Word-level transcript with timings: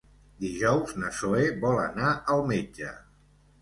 Dijous 0.45 0.95
na 1.03 1.13
Zoè 1.19 1.45
vol 1.67 1.79
anar 1.85 2.11
al 2.37 2.47
metge. 2.57 2.95